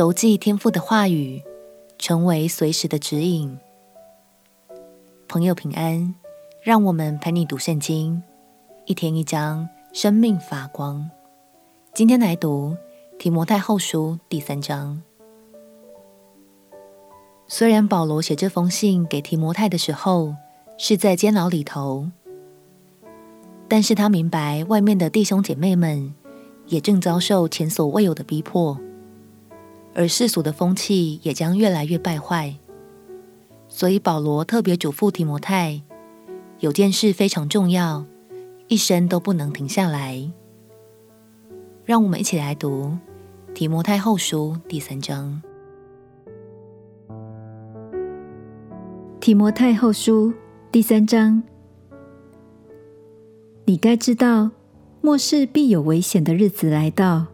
[0.00, 1.42] 熟记天父的话语，
[1.98, 3.58] 成为随时的指引。
[5.28, 6.14] 朋友平安，
[6.62, 8.22] 让我们陪你读圣经，
[8.86, 11.10] 一天一章，生命发光。
[11.92, 12.74] 今天来读
[13.18, 15.02] 提摩太后书第三章。
[17.46, 20.34] 虽然保罗写这封信给提摩太的时候
[20.78, 22.08] 是在监牢里头，
[23.68, 26.14] 但是他明白外面的弟兄姐妹们
[26.68, 28.80] 也正遭受前所未有的逼迫。
[29.92, 32.54] 而世俗的风气也将越来越败坏，
[33.68, 35.82] 所以保罗特别嘱咐提摩太，
[36.60, 38.06] 有件事非常重要，
[38.68, 40.30] 一生都不能停下来。
[41.84, 42.96] 让我们一起来读
[43.52, 45.42] 提摩太后书第三章。
[49.20, 50.32] 提摩太后书
[50.70, 51.42] 第三章，
[53.64, 54.52] 你该知道，
[55.00, 57.26] 末世必有危险的日子来到，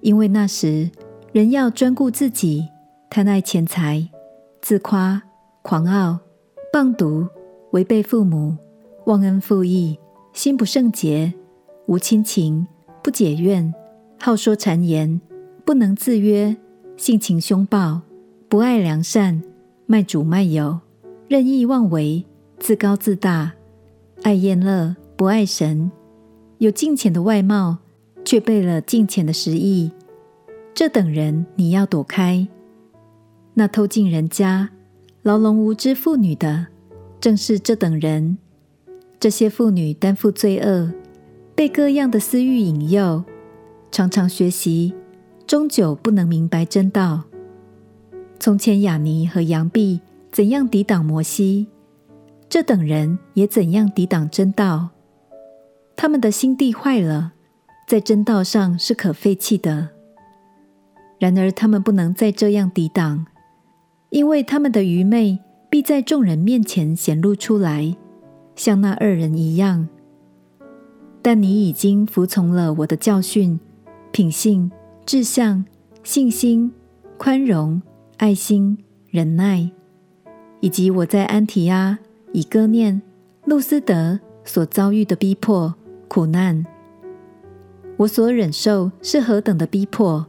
[0.00, 0.88] 因为那时。
[1.34, 2.68] 人要专顾自己，
[3.10, 4.08] 贪爱钱财，
[4.62, 5.20] 自夸、
[5.62, 6.16] 狂傲、
[6.72, 7.26] 谤毒，
[7.72, 8.56] 违背父母，
[9.06, 9.98] 忘恩负义，
[10.32, 11.34] 心不圣洁，
[11.86, 12.64] 无亲情，
[13.02, 13.74] 不解怨，
[14.16, 15.20] 好说谗言，
[15.64, 16.56] 不能自约，
[16.96, 18.02] 性情凶暴，
[18.48, 19.42] 不爱良善，
[19.86, 20.78] 卖主卖友，
[21.26, 22.24] 任意妄为，
[22.60, 23.52] 自高自大，
[24.22, 25.90] 爱宴乐，不爱神，
[26.58, 27.78] 有敬虔的外貌，
[28.24, 29.90] 却背了敬虔的实意。
[30.74, 32.48] 这等人你要躲开。
[33.54, 34.70] 那偷进人家、
[35.22, 36.66] 牢笼无知妇女的，
[37.20, 38.36] 正是这等人。
[39.20, 40.92] 这些妇女担负罪恶，
[41.54, 43.22] 被各样的私欲引诱，
[43.92, 44.92] 常常学习，
[45.46, 47.22] 终究不能明白真道。
[48.40, 50.00] 从前亚尼和杨毕
[50.32, 51.68] 怎样抵挡摩西，
[52.48, 54.88] 这等人也怎样抵挡真道。
[55.94, 57.34] 他们的心地坏了，
[57.86, 59.93] 在真道上是可废弃的。
[61.18, 63.26] 然而他们不能再这样抵挡，
[64.10, 65.38] 因为他们的愚昧
[65.70, 67.96] 必在众人面前显露出来，
[68.54, 69.88] 像那二人一样。
[71.22, 73.58] 但你已经服从了我的教训、
[74.12, 74.70] 品性、
[75.06, 75.64] 志向、
[76.02, 76.70] 信心、
[77.16, 77.80] 宽容、
[78.18, 78.76] 爱心、
[79.10, 79.70] 忍耐，
[80.60, 81.98] 以及我在安提阿、
[82.32, 83.00] 以哥念、
[83.46, 85.74] 路斯德所遭遇的逼迫、
[86.08, 86.66] 苦难。
[87.96, 90.26] 我所忍受是何等的逼迫！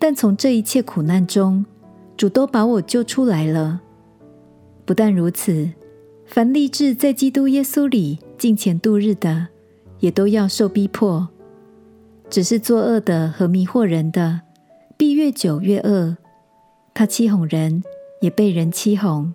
[0.00, 1.64] 但从这一切苦难中，
[2.16, 3.82] 主都把我救出来了。
[4.86, 5.68] 不但如此，
[6.24, 9.48] 凡立志在基督耶稣里敬虔度日的，
[9.98, 11.28] 也都要受逼迫。
[12.30, 14.40] 只是作恶的和迷惑人的，
[14.96, 16.16] 必越久越恶。
[16.94, 17.82] 他欺哄人，
[18.22, 19.34] 也被人欺哄。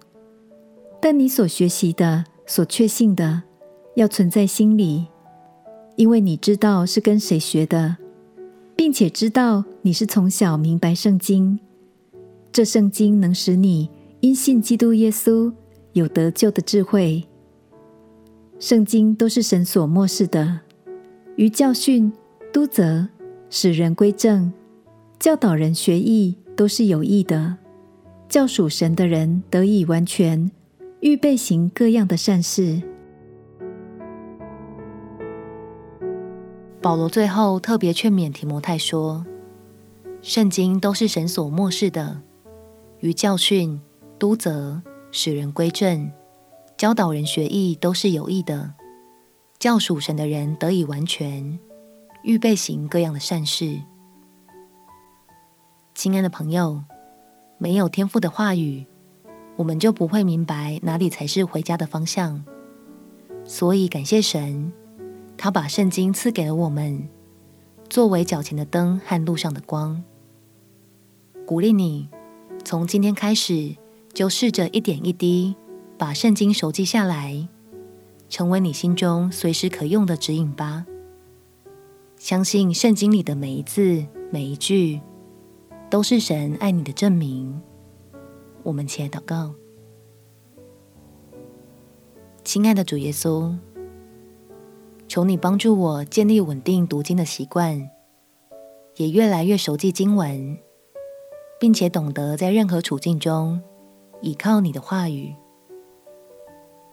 [1.00, 3.44] 但你所学习的、所确信的，
[3.94, 5.08] 要存在心里，
[5.96, 7.97] 因为你知道是跟谁学的。
[8.95, 11.59] 且知道你是从小明白圣经，
[12.53, 13.89] 这圣经能使你
[14.22, 15.51] 因信基督耶稣
[15.91, 17.22] 有得救的智慧。
[18.57, 20.61] 圣经都是神所默示的，
[21.35, 22.09] 于教训、
[22.53, 23.05] 督责、
[23.50, 24.53] 使人归正、
[25.19, 27.57] 教导人学义，都是有益的，
[28.29, 30.50] 叫属神的人得以完全，
[31.01, 32.81] 预备行各样的善事。
[36.85, 39.25] 保罗最后特别劝勉提摩太说
[40.22, 42.22] ：“圣经都是神所默示的，
[43.00, 43.81] 于教训、
[44.19, 46.12] 督责、使人归正、
[46.78, 48.75] 教导人学义，都是有益的，
[49.57, 51.57] 叫属神的人得以完全，
[52.22, 53.81] 预备行各样的善事。”
[55.96, 56.84] 亲爱的朋友，
[57.57, 58.85] 没有天赋的话语，
[59.56, 62.46] 我们就不会明白哪里才是回家的方向。
[63.44, 64.72] 所以感谢神。
[65.38, 67.07] 他把圣经赐给了我们，
[67.90, 70.03] 作为脚前的灯和路上的光。
[71.46, 72.09] 鼓励你，
[72.63, 73.75] 从今天开始
[74.13, 75.56] 就试着一点一滴
[75.97, 77.47] 把圣经熟记下来，
[78.29, 80.85] 成为你心中随时可用的指引吧。
[82.17, 84.99] 相信圣经里的每一字每一句，
[85.90, 87.61] 都是神爱你的证明。
[88.64, 89.53] 我们起来祷告，
[92.43, 93.55] 亲爱的主耶稣。
[95.16, 97.90] 求你帮助我建立稳定读经的习惯，
[98.97, 100.58] 也越来越熟记经文，
[101.58, 103.62] 并且懂得在任何处境中
[104.20, 105.34] 倚靠你的话语。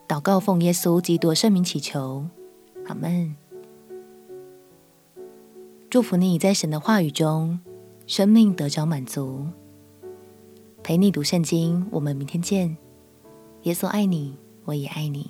[0.06, 2.24] 祷告奉耶稣基督圣名祈求，
[2.86, 3.34] 阿门。
[5.90, 7.58] 祝福你在神的话语中，
[8.06, 9.48] 生命得着满足。
[10.84, 12.76] 陪你读圣经，我们明天见。
[13.62, 14.36] 耶稣爱你，
[14.66, 15.28] 我也爱你。